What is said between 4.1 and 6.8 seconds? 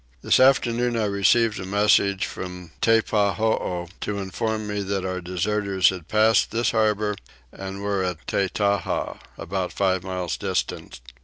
inform me that our deserters had passed this